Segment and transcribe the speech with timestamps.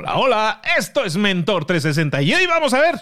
[0.00, 2.94] Hola, hola, esto es Mentor 360 y hoy vamos a ver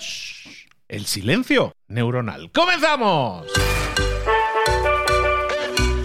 [0.89, 2.51] el silencio neuronal.
[2.51, 3.47] ¡Comenzamos!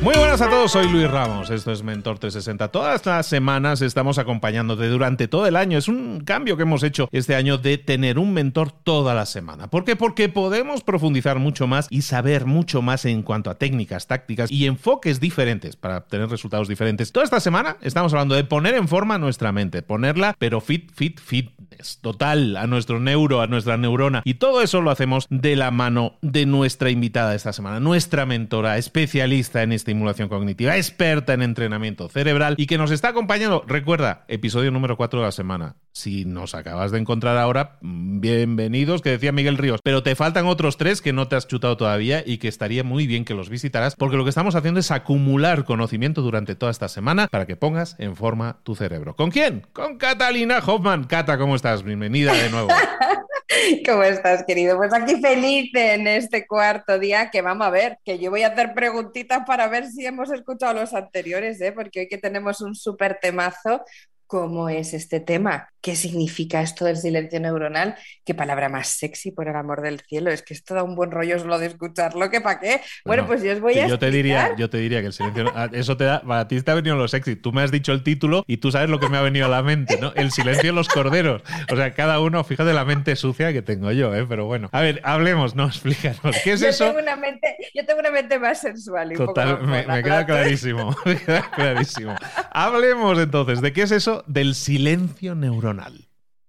[0.04, 2.68] Muy buenas a todos, soy Luis Ramos, esto es Mentor 360.
[2.68, 5.78] Todas las semanas estamos acompañándote durante todo el año.
[5.78, 9.70] Es un cambio que hemos hecho este año de tener un mentor toda la semana.
[9.70, 9.96] ¿Por qué?
[9.96, 14.66] Porque podemos profundizar mucho más y saber mucho más en cuanto a técnicas, tácticas y
[14.66, 17.14] enfoques diferentes para obtener resultados diferentes.
[17.14, 21.22] Toda esta semana estamos hablando de poner en forma nuestra mente, ponerla pero fit, fit,
[21.22, 24.22] fitness, total, a nuestro neuro, a nuestra neurona.
[24.26, 28.78] Y todo eso lo hacemos de la mano de nuestra invitada esta semana, nuestra mentora,
[28.78, 33.64] especialista en este estimulación cognitiva, experta en entrenamiento cerebral y que nos está acompañando.
[33.68, 35.76] Recuerda, episodio número 4 de la semana.
[35.92, 39.82] Si nos acabas de encontrar ahora, bienvenidos, que decía Miguel Ríos.
[39.84, 43.06] Pero te faltan otros tres que no te has chutado todavía y que estaría muy
[43.06, 46.90] bien que los visitaras, porque lo que estamos haciendo es acumular conocimiento durante toda esta
[46.90, 49.16] semana para que pongas en forma tu cerebro.
[49.16, 49.68] ¿Con quién?
[49.74, 51.04] Con Catalina Hoffman.
[51.04, 51.84] Cata, ¿cómo estás?
[51.84, 52.70] Bienvenida de nuevo.
[53.86, 54.78] ¿Cómo estás, querido?
[54.78, 58.48] Pues aquí feliz en este cuarto día que vamos a ver, que yo voy a
[58.48, 61.72] hacer preguntitas para ver si hemos escuchado los anteriores, ¿eh?
[61.72, 63.84] porque hoy que tenemos un súper temazo,
[64.28, 65.73] ¿cómo es este tema?
[65.84, 67.96] ¿Qué significa esto del silencio neuronal?
[68.24, 70.32] Qué palabra más sexy, por el amor del cielo.
[70.32, 72.80] Es que esto da un buen rollo solo de escucharlo, que para qué.
[73.04, 73.88] Bueno, pues yo os voy a.
[73.88, 75.52] Yo te, diría, yo te diría que el silencio.
[75.54, 76.22] Ah, eso te da.
[76.22, 77.36] Para ti te ha venido lo sexy.
[77.36, 79.50] Tú me has dicho el título y tú sabes lo que me ha venido a
[79.50, 80.14] la mente, ¿no?
[80.16, 81.42] El silencio de los corderos.
[81.70, 84.26] O sea, cada uno, fíjate la mente sucia que tengo yo, ¿eh?
[84.26, 84.70] Pero bueno.
[84.72, 85.66] A ver, hablemos, ¿no?
[85.66, 86.38] Explícanos.
[86.46, 86.86] ¿Qué es yo eso?
[86.86, 89.12] Tengo una mente, yo tengo una mente más sensual.
[89.12, 90.96] Y Total, me, me queda clarísimo.
[91.06, 92.16] Me queda clarísimo.
[92.52, 95.73] Hablemos entonces de qué es eso del silencio neuronal.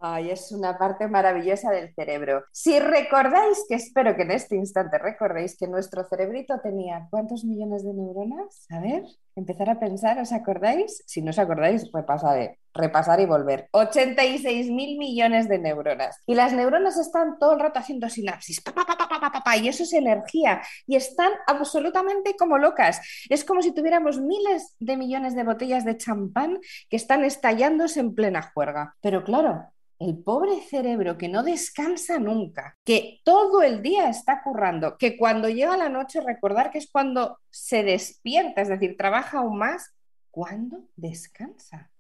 [0.07, 2.45] Ay, es una parte maravillosa del cerebro.
[2.53, 7.85] Si recordáis, que espero que en este instante recordéis que nuestro cerebrito tenía ¿cuántos millones
[7.85, 8.67] de neuronas?
[8.71, 9.05] A ver,
[9.37, 11.03] empezar a pensar, ¿os acordáis?
[11.07, 13.69] Si no os acordáis, repasar, repasar y volver.
[13.73, 16.21] 86 mil millones de neuronas.
[16.27, 20.63] Y las neuronas están todo el rato haciendo sinapsis, pa, y eso es energía.
[20.87, 23.01] Y están absolutamente como locas.
[23.29, 26.59] Es como si tuviéramos miles de millones de botellas de champán
[26.89, 28.95] que están estallándose en plena juerga.
[29.01, 34.99] Pero claro, el pobre cerebro que no descansa nunca, que todo el día está currando,
[34.99, 39.59] que cuando llega la noche recordar que es cuando se despierta, es decir, trabaja aún
[39.59, 39.95] más,
[40.31, 41.91] ¿cuándo descansa?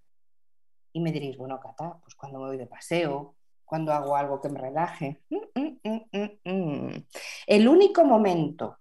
[0.92, 4.48] Y me diréis, bueno, Cata, pues cuando me voy de paseo, cuando hago algo que
[4.48, 5.22] me relaje.
[5.30, 7.06] Mm, mm, mm,
[7.46, 8.78] el único momento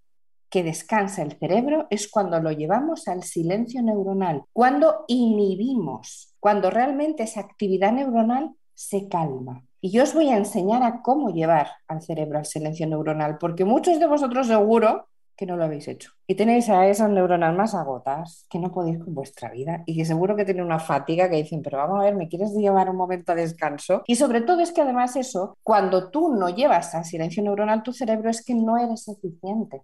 [0.49, 7.23] que descansa el cerebro es cuando lo llevamos al silencio neuronal, cuando inhibimos, cuando realmente
[7.23, 9.63] esa actividad neuronal se calma.
[9.81, 13.65] Y yo os voy a enseñar a cómo llevar al cerebro al silencio neuronal, porque
[13.65, 16.11] muchos de vosotros seguro que no lo habéis hecho.
[16.27, 20.05] Y tenéis a esas neuronas más agotadas que no podéis con vuestra vida y que
[20.05, 22.97] seguro que tienen una fatiga que dicen, pero vamos a ver, ¿me quieres llevar un
[22.97, 24.03] momento de descanso?
[24.07, 27.93] Y sobre todo es que además eso, cuando tú no llevas al silencio neuronal tu
[27.93, 29.81] cerebro es que no eres eficiente.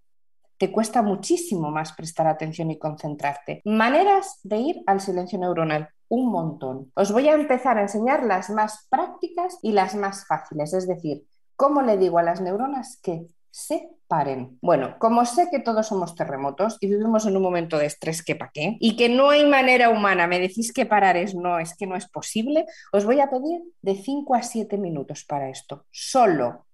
[0.60, 3.62] Te cuesta muchísimo más prestar atención y concentrarte.
[3.64, 6.92] Maneras de ir al silencio neuronal un montón.
[6.96, 11.24] Os voy a empezar a enseñar las más prácticas y las más fáciles, es decir,
[11.56, 14.58] cómo le digo a las neuronas que se paren.
[14.62, 18.36] Bueno, como sé que todos somos terremotos y vivimos en un momento de estrés que
[18.36, 21.74] pa' qué, y que no hay manera humana, me decís que parar es no, es
[21.74, 25.86] que no es posible, os voy a pedir de 5 a 7 minutos para esto.
[25.90, 26.66] Solo.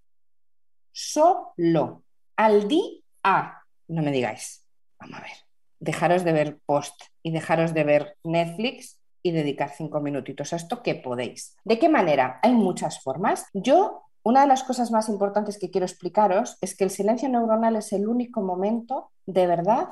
[0.91, 2.03] Solo.
[2.35, 3.61] Al día.
[3.87, 4.65] No me digáis.
[4.99, 5.31] Vamos a ver.
[5.79, 10.83] Dejaros de ver post y dejaros de ver Netflix y dedicar cinco minutitos a esto
[10.83, 11.57] que podéis.
[11.63, 12.39] ¿De qué manera?
[12.43, 13.47] Hay muchas formas.
[13.53, 17.75] Yo, una de las cosas más importantes que quiero explicaros es que el silencio neuronal
[17.75, 19.89] es el único momento de verdad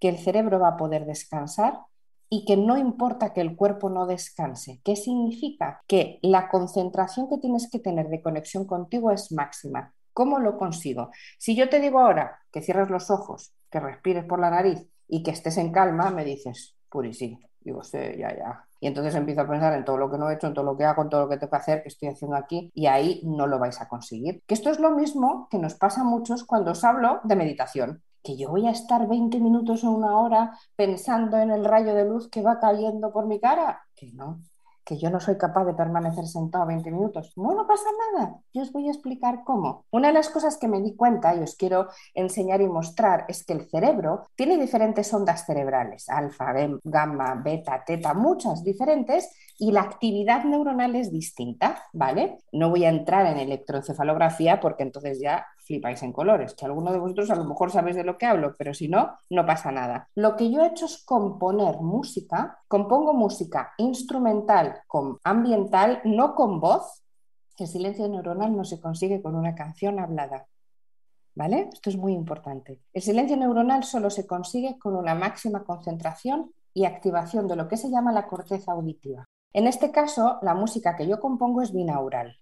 [0.00, 1.80] que el cerebro va a poder descansar
[2.28, 4.80] y que no importa que el cuerpo no descanse.
[4.84, 5.82] ¿Qué significa?
[5.86, 9.94] Que la concentración que tienes que tener de conexión contigo es máxima.
[10.16, 11.10] ¿Cómo lo consigo?
[11.36, 15.22] Si yo te digo ahora que cierres los ojos, que respires por la nariz y
[15.22, 18.64] que estés en calma, me dices, Puri, sí, Digo, sí, ya, ya.
[18.80, 20.76] Y entonces empiezo a pensar en todo lo que no he hecho, en todo lo
[20.76, 23.20] que hago, en todo lo que tengo que hacer, que estoy haciendo aquí, y ahí
[23.24, 24.42] no lo vais a conseguir.
[24.46, 28.02] Que esto es lo mismo que nos pasa a muchos cuando os hablo de meditación.
[28.22, 32.04] Que yo voy a estar 20 minutos o una hora pensando en el rayo de
[32.06, 33.82] luz que va cayendo por mi cara.
[33.96, 34.40] Que no,
[34.86, 37.32] que yo no soy capaz de permanecer sentado 20 minutos.
[37.36, 38.36] No, no pasa nada.
[38.54, 39.84] Yo os voy a explicar cómo.
[39.90, 43.44] Una de las cosas que me di cuenta y os quiero enseñar y mostrar es
[43.44, 46.54] que el cerebro tiene diferentes ondas cerebrales, alfa,
[46.84, 49.28] gamma, beta, teta, muchas diferentes,
[49.58, 52.38] y la actividad neuronal es distinta, ¿vale?
[52.52, 56.98] No voy a entrar en electroencefalografía porque entonces ya flipáis en colores, que alguno de
[56.98, 60.08] vosotros a lo mejor sabéis de lo que hablo, pero si no, no pasa nada.
[60.14, 66.60] Lo que yo he hecho es componer música, compongo música instrumental con ambiental, no con
[66.60, 67.02] voz.
[67.58, 70.46] El silencio neuronal no se consigue con una canción hablada.
[71.34, 71.68] ¿Vale?
[71.72, 72.80] Esto es muy importante.
[72.94, 77.76] El silencio neuronal solo se consigue con una máxima concentración y activación de lo que
[77.76, 79.24] se llama la corteza auditiva.
[79.52, 82.38] En este caso, la música que yo compongo es binaural.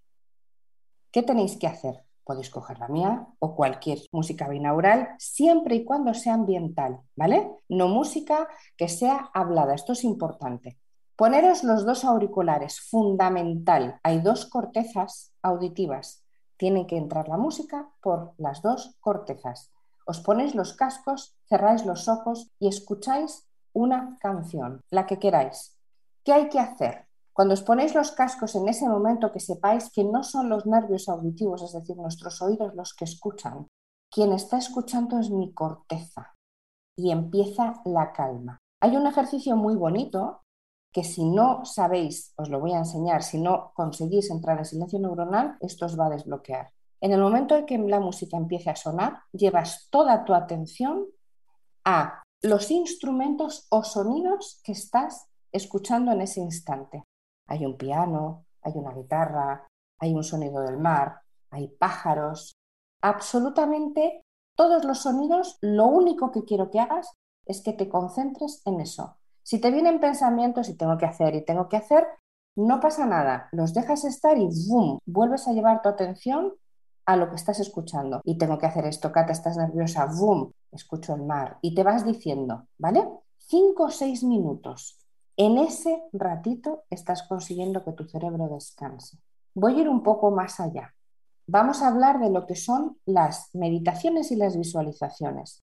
[1.11, 2.05] ¿Qué tenéis que hacer?
[2.25, 7.50] Podéis coger la mía o cualquier música binaural, siempre y cuando sea ambiental, ¿vale?
[7.69, 10.79] No música que sea hablada, esto es importante.
[11.17, 14.00] Poneros los dos auriculares, fundamental.
[14.03, 16.25] Hay dos cortezas auditivas.
[16.56, 19.71] Tiene que entrar la música por las dos cortezas.
[20.06, 25.79] Os ponéis los cascos, cerráis los ojos y escucháis una canción, la que queráis.
[26.25, 27.06] ¿Qué hay que hacer?
[27.35, 31.09] Cuando os ponéis los cascos en ese momento que sepáis que no son los nervios
[31.09, 33.67] auditivos, es decir, nuestros oídos los que escuchan,
[34.09, 36.33] quien está escuchando es mi corteza
[36.97, 38.61] y empieza la calma.
[38.81, 40.43] Hay un ejercicio muy bonito
[40.93, 45.01] que si no sabéis, os lo voy a enseñar, si no conseguís entrar en silencio
[45.01, 46.71] neuronal, esto os va a desbloquear.
[47.01, 51.07] En el momento en que la música empiece a sonar, llevas toda tu atención
[51.85, 57.04] a los instrumentos o sonidos que estás escuchando en ese instante.
[57.46, 59.67] Hay un piano, hay una guitarra,
[59.99, 61.20] hay un sonido del mar,
[61.50, 62.55] hay pájaros.
[63.02, 64.23] Absolutamente
[64.56, 67.12] todos los sonidos, lo único que quiero que hagas
[67.46, 69.17] es que te concentres en eso.
[69.43, 72.06] Si te vienen pensamientos y tengo que hacer y tengo que hacer,
[72.56, 75.00] no pasa nada, los dejas estar y ¡boom!
[75.06, 76.52] vuelves a llevar tu atención
[77.05, 78.20] a lo que estás escuchando.
[78.25, 80.52] Y tengo que hacer esto, Cata, estás nerviosa, ¡boom!
[80.70, 81.58] Escucho el mar.
[81.61, 83.06] Y te vas diciendo, ¿vale?
[83.38, 85.04] Cinco o seis minutos.
[85.37, 89.19] En ese ratito estás consiguiendo que tu cerebro descanse.
[89.53, 90.95] Voy a ir un poco más allá.
[91.49, 95.61] Vamos a hablar de lo que son las meditaciones y las visualizaciones.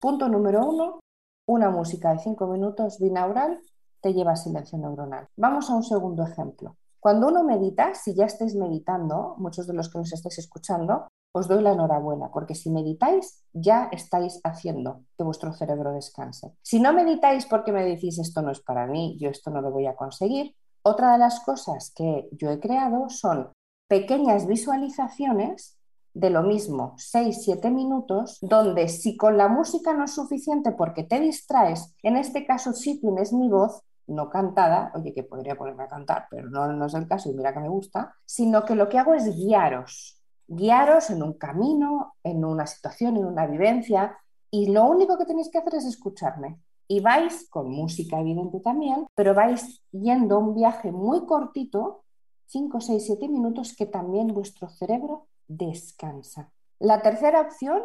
[0.00, 1.00] Punto número uno,
[1.46, 3.60] una música de cinco minutos binaural
[4.00, 5.28] te lleva a silencio neuronal.
[5.36, 6.76] Vamos a un segundo ejemplo.
[6.98, 11.46] Cuando uno medita, si ya estáis meditando, muchos de los que nos estáis escuchando, os
[11.46, 16.52] doy la enhorabuena, porque si meditáis, ya estáis haciendo que vuestro cerebro descanse.
[16.62, 19.70] Si no meditáis porque me decís esto no es para mí, yo esto no lo
[19.70, 23.52] voy a conseguir, otra de las cosas que yo he creado son
[23.86, 25.76] pequeñas visualizaciones
[26.14, 31.20] de lo mismo, 6-7 minutos, donde si con la música no es suficiente porque te
[31.20, 35.88] distraes, en este caso sí tienes mi voz, no cantada, oye, que podría ponerme a
[35.88, 38.88] cantar, pero no, no es el caso y mira que me gusta, sino que lo
[38.88, 40.19] que hago es guiaros
[40.50, 44.18] guiaros en un camino, en una situación, en una vivencia,
[44.50, 46.58] y lo único que tenéis que hacer es escucharme.
[46.88, 52.02] Y vais con música evidente también, pero vais yendo un viaje muy cortito,
[52.46, 56.50] 5, 6, 7 minutos, que también vuestro cerebro descansa.
[56.80, 57.84] La tercera opción,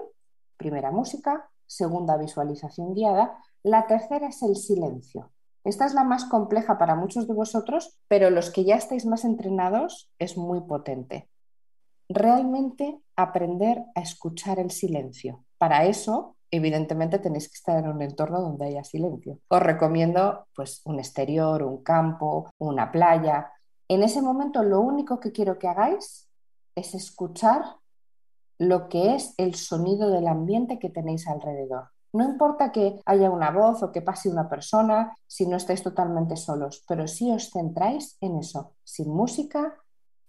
[0.58, 5.32] primera música, segunda visualización guiada, la tercera es el silencio.
[5.64, 9.24] Esta es la más compleja para muchos de vosotros, pero los que ya estáis más
[9.24, 11.30] entrenados es muy potente
[12.10, 15.46] realmente aprender a escuchar el silencio.
[15.58, 19.40] Para eso, evidentemente, tenéis que estar en un entorno donde haya silencio.
[19.48, 23.52] Os recomiendo pues, un exterior, un campo, una playa.
[23.88, 26.30] En ese momento, lo único que quiero que hagáis
[26.76, 27.64] es escuchar
[28.58, 31.90] lo que es el sonido del ambiente que tenéis alrededor.
[32.14, 36.38] No importa que haya una voz o que pase una persona, si no estáis totalmente
[36.38, 39.76] solos, pero si os centráis en eso, sin música,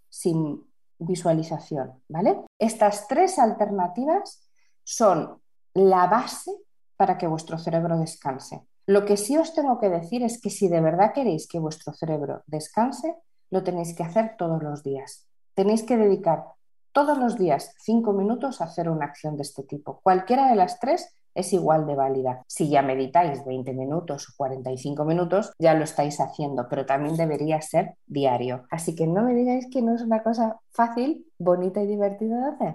[0.08, 0.66] sin
[0.98, 2.42] visualización, ¿vale?
[2.58, 4.48] Estas tres alternativas
[4.84, 5.40] son
[5.74, 6.52] la base
[6.96, 8.66] para que vuestro cerebro descanse.
[8.86, 11.92] Lo que sí os tengo que decir es que si de verdad queréis que vuestro
[11.92, 13.16] cerebro descanse,
[13.50, 15.26] lo tenéis que hacer todos los días.
[15.54, 16.44] Tenéis que dedicar
[16.92, 20.00] todos los días cinco minutos a hacer una acción de este tipo.
[20.02, 22.42] Cualquiera de las tres es igual de válida.
[22.48, 27.60] Si ya meditáis 20 minutos o 45 minutos, ya lo estáis haciendo, pero también debería
[27.60, 28.64] ser diario.
[28.70, 32.54] Así que no me digáis que no es una cosa fácil, bonita y divertida de
[32.54, 32.74] hacer.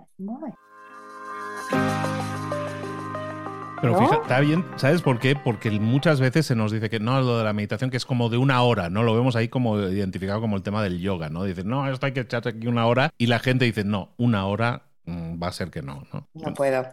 [3.82, 5.36] Pero fíjate, está bien, ¿sabes por qué?
[5.36, 8.30] Porque muchas veces se nos dice que no, lo de la meditación, que es como
[8.30, 9.02] de una hora, ¿no?
[9.02, 11.44] Lo vemos ahí como identificado como el tema del yoga, ¿no?
[11.46, 13.12] Dicen, no, esto hay que echar aquí una hora.
[13.18, 16.28] Y la gente dice, no, una hora mm, va a ser que no, ¿no?
[16.36, 16.86] No puedo.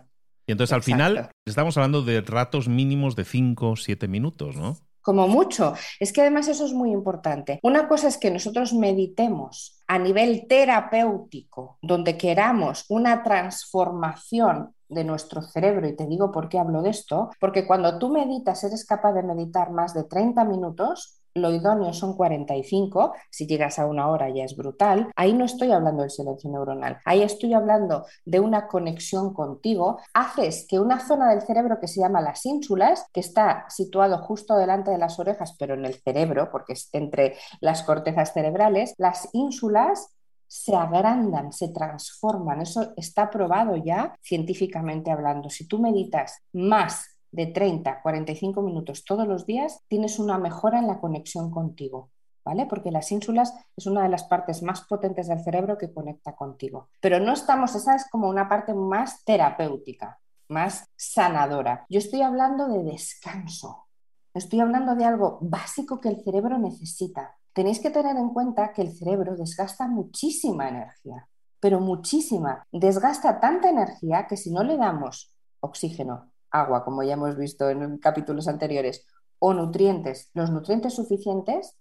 [0.49, 4.79] Y entonces al final estamos hablando de ratos mínimos de 5 o 7 minutos, ¿no?
[5.03, 5.75] Como mucho.
[6.01, 7.61] Es que además eso es muy importante.
[7.63, 15.43] Una cosa es que nosotros meditemos a nivel terapéutico, donde queramos una transformación de nuestro
[15.43, 19.13] cerebro, y te digo por qué hablo de esto, porque cuando tú meditas, eres capaz
[19.13, 24.29] de meditar más de 30 minutos, lo idóneo son 45, si llegas a una hora
[24.29, 25.11] ya es brutal.
[25.17, 29.99] Ahí no estoy hablando del silencio neuronal, ahí estoy hablando de una conexión contigo.
[30.15, 34.57] Haces que una zona del cerebro que se llama las ínsulas, que está situado justo
[34.57, 39.29] delante de las orejas, pero en el cerebro, porque es entre las cortezas cerebrales, las
[39.33, 40.15] ínsulas
[40.49, 42.63] se agrandan, se transforman.
[42.63, 45.51] Eso está probado ya científicamente hablando.
[45.51, 50.87] Si tú meditas más de 30, 45 minutos todos los días, tienes una mejora en
[50.87, 52.11] la conexión contigo.
[52.45, 52.65] ¿Vale?
[52.65, 56.89] Porque las ínsulas es una de las partes más potentes del cerebro que conecta contigo.
[56.99, 60.19] Pero no estamos, esa es como una parte más terapéutica,
[60.49, 61.85] más sanadora.
[61.91, 63.89] Yo estoy hablando de descanso.
[64.33, 67.37] Estoy hablando de algo básico que el cerebro necesita.
[67.53, 71.29] Tenéis que tener en cuenta que el cerebro desgasta muchísima energía,
[71.61, 72.65] pero muchísima.
[72.71, 77.99] Desgasta tanta energía que si no le damos oxígeno, agua, como ya hemos visto en
[77.99, 79.07] capítulos anteriores,
[79.39, 81.77] o nutrientes, los nutrientes suficientes,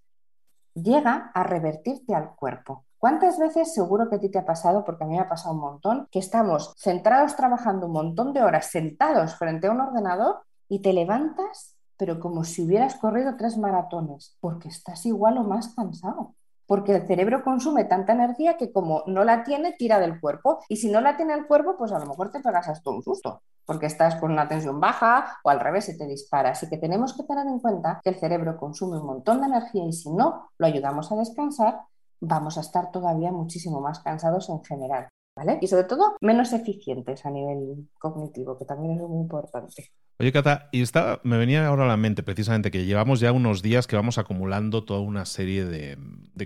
[0.74, 2.86] llega a revertirte al cuerpo.
[2.98, 5.54] ¿Cuántas veces seguro que a ti te ha pasado, porque a mí me ha pasado
[5.54, 10.42] un montón, que estamos centrados trabajando un montón de horas sentados frente a un ordenador
[10.68, 15.74] y te levantas, pero como si hubieras corrido tres maratones, porque estás igual o más
[15.76, 16.36] cansado?
[16.68, 20.60] Porque el cerebro consume tanta energía que como no la tiene, tira del cuerpo.
[20.68, 23.02] Y si no la tiene el cuerpo, pues a lo mejor te pegas hasta un
[23.02, 26.52] susto, porque estás con una tensión baja o al revés se te dispara.
[26.52, 29.86] Así que tenemos que tener en cuenta que el cerebro consume un montón de energía
[29.86, 31.80] y si no lo ayudamos a descansar,
[32.20, 35.08] vamos a estar todavía muchísimo más cansados en general.
[35.36, 35.60] ¿Vale?
[35.62, 39.92] Y sobre todo menos eficientes a nivel cognitivo, que también es muy importante.
[40.20, 43.62] Oye, Cata, y estaba, me venía ahora a la mente precisamente que llevamos ya unos
[43.62, 45.96] días que vamos acumulando toda una serie de,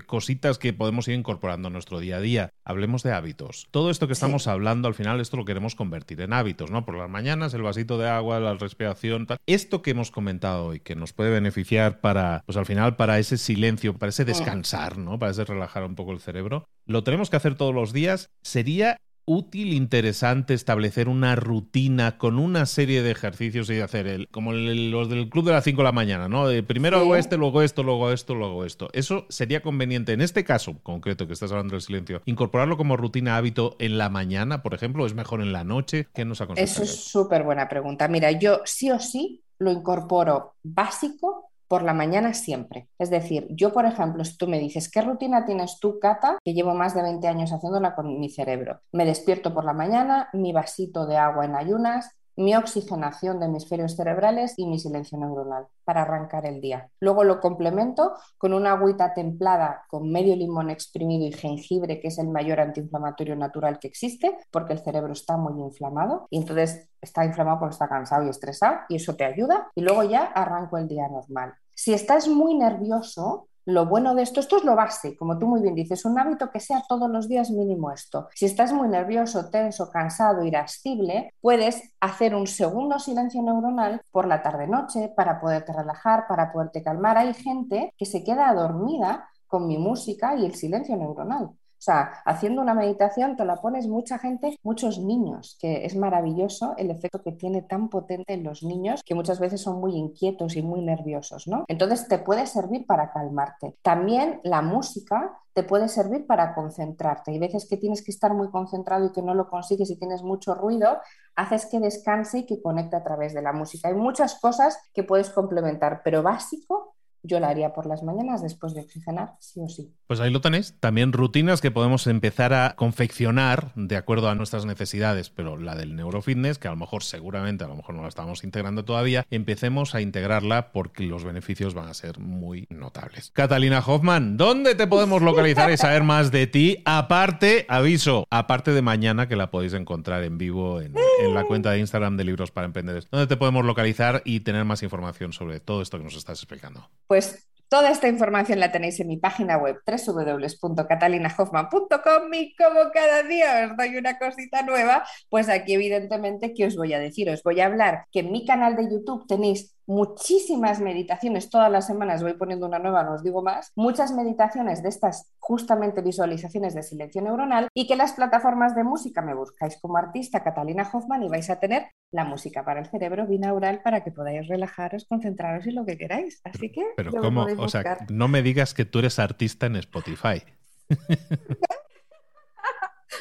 [0.06, 2.50] cositas que podemos ir incorporando a nuestro día a día.
[2.66, 3.68] Hablemos de hábitos.
[3.70, 6.84] Todo esto que estamos hablando, al final, esto lo queremos convertir en hábitos, ¿no?
[6.84, 9.38] Por las mañanas, el vasito de agua, la respiración, tal.
[9.46, 13.38] Esto que hemos comentado hoy, que nos puede beneficiar para, pues al final, para ese
[13.38, 15.18] silencio, para ese descansar, ¿no?
[15.18, 18.28] Para ese relajar un poco el cerebro, lo tenemos que hacer todos los días.
[18.42, 24.52] Sería útil, interesante establecer una rutina con una serie de ejercicios y hacer el, como
[24.52, 26.46] los del club de las 5 de la mañana, ¿no?
[26.48, 28.88] De primero hago este, luego esto, luego esto, luego esto.
[28.92, 33.36] Eso sería conveniente en este caso concreto que estás hablando del silencio, incorporarlo como rutina
[33.36, 36.08] hábito en la mañana, por ejemplo, es mejor en la noche.
[36.14, 36.72] ¿Qué nos aconsejas?
[36.72, 38.08] Eso es súper buena pregunta.
[38.08, 42.90] Mira, yo sí o sí lo incorporo básico por la mañana siempre.
[42.98, 46.36] Es decir, yo, por ejemplo, si tú me dices, ¿qué rutina tienes tú, Cata?
[46.44, 48.82] Que llevo más de 20 años haciéndola con mi cerebro.
[48.92, 53.96] Me despierto por la mañana, mi vasito de agua en ayunas, mi oxigenación de hemisferios
[53.96, 56.90] cerebrales y mi silencio neuronal para arrancar el día.
[57.00, 62.18] Luego lo complemento con una agüita templada con medio limón exprimido y jengibre, que es
[62.18, 67.24] el mayor antiinflamatorio natural que existe, porque el cerebro está muy inflamado y entonces está
[67.24, 70.88] inflamado porque está cansado y estresado y eso te ayuda y luego ya arranco el
[70.88, 71.54] día normal.
[71.82, 75.60] Si estás muy nervioso, lo bueno de esto, esto es lo base, como tú muy
[75.60, 78.28] bien dices, un hábito que sea todos los días mínimo esto.
[78.36, 84.44] Si estás muy nervioso, tenso, cansado, irascible, puedes hacer un segundo silencio neuronal por la
[84.44, 87.18] tarde-noche para poderte relajar, para poderte calmar.
[87.18, 91.50] Hay gente que se queda dormida con mi música y el silencio neuronal.
[91.82, 96.74] O sea, haciendo una meditación te la pones mucha gente, muchos niños, que es maravilloso
[96.78, 100.54] el efecto que tiene tan potente en los niños, que muchas veces son muy inquietos
[100.54, 101.64] y muy nerviosos, ¿no?
[101.66, 103.74] Entonces te puede servir para calmarte.
[103.82, 107.32] También la música te puede servir para concentrarte.
[107.32, 110.22] Hay veces que tienes que estar muy concentrado y que no lo consigues y tienes
[110.22, 110.98] mucho ruido,
[111.34, 113.88] haces que descanse y que conecte a través de la música.
[113.88, 118.74] Hay muchas cosas que puedes complementar, pero básico yo la haría por las mañanas después
[118.74, 119.92] de oxigenar, sí o sí.
[120.06, 120.74] Pues ahí lo tenéis.
[120.80, 125.96] También rutinas que podemos empezar a confeccionar de acuerdo a nuestras necesidades, pero la del
[125.96, 129.94] neurofitness, que a lo mejor seguramente, a lo mejor no la estamos integrando todavía, empecemos
[129.94, 133.30] a integrarla porque los beneficios van a ser muy notables.
[133.32, 136.82] Catalina Hoffman, ¿dónde te podemos localizar y saber más de ti?
[136.84, 141.70] Aparte, aviso, aparte de mañana que la podéis encontrar en vivo en, en la cuenta
[141.70, 143.08] de Instagram de Libros para Emprendedores.
[143.10, 146.90] ¿Dónde te podemos localizar y tener más información sobre todo esto que nos estás explicando?
[147.12, 153.68] Pues toda esta información la tenéis en mi página web www.catalinahoffman.com y como cada día
[153.70, 157.28] os doy una cosita nueva, pues aquí evidentemente, ¿qué os voy a decir?
[157.28, 161.86] Os voy a hablar que en mi canal de YouTube tenéis muchísimas meditaciones, todas las
[161.86, 166.74] semanas voy poniendo una nueva, no os digo más, muchas meditaciones de estas justamente visualizaciones
[166.74, 171.22] de silencio neuronal y que las plataformas de música me buscáis como artista Catalina Hoffman
[171.22, 175.66] y vais a tener la música para el cerebro binaural para que podáis relajaros, concentraros
[175.66, 176.40] y lo que queráis.
[176.44, 176.82] Así que...
[176.96, 177.46] Pero ¿cómo?
[177.58, 180.42] O sea, no me digas que tú eres artista en Spotify.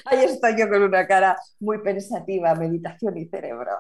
[0.05, 3.71] Ahí estoy yo con una cara muy pensativa, meditación y cerebro.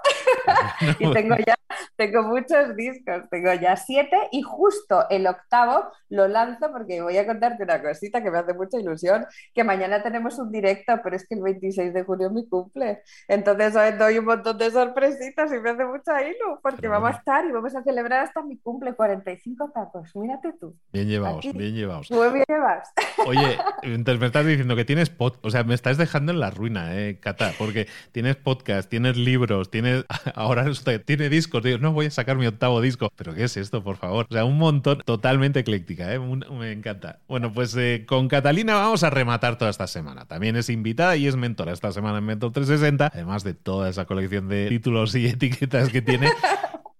[0.99, 1.55] y tengo ya,
[2.01, 7.27] tengo muchos discos, tengo ya siete y justo el octavo lo lanzo porque voy a
[7.27, 11.27] contarte una cosita que me hace mucha ilusión, que mañana tenemos un directo, pero es
[11.27, 13.03] que el 26 de junio es mi cumple.
[13.27, 17.17] Entonces hoy doy un montón de sorpresitas y me hace mucha ilusión porque vamos a
[17.17, 20.75] estar y vamos a celebrar hasta mi cumple, 45 tacos, mírate tú.
[20.91, 22.09] Bien llevados, bien llevados.
[22.09, 22.87] Muy bien llevados.
[23.27, 26.49] Oye, entonces me estás diciendo que tienes podcast, o sea, me estás dejando en la
[26.49, 30.03] ruina, eh, Cata, porque tienes podcast, tienes libros, tienes,
[30.33, 33.57] ahora usted tiene discos, digo, no voy a sacar mi octavo disco, pero ¿qué es
[33.57, 34.27] esto, por favor?
[34.29, 36.19] O sea, un montón, totalmente ecléctica, ¿eh?
[36.19, 37.19] me encanta.
[37.27, 40.25] Bueno, pues eh, con Catalina vamos a rematar toda esta semana.
[40.25, 44.05] También es invitada y es mentora esta semana en Mentor 360, además de toda esa
[44.05, 46.29] colección de títulos y etiquetas que tiene.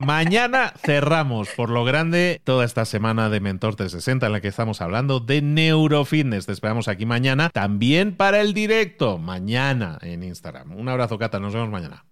[0.01, 4.81] Mañana cerramos por lo grande toda esta semana de Mentor 360 en la que estamos
[4.81, 6.47] hablando de neurofitness.
[6.47, 10.75] Te esperamos aquí mañana también para el directo, mañana en Instagram.
[10.75, 12.03] Un abrazo, Cata, nos vemos mañana.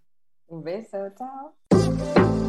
[0.46, 2.49] Un beso, chao.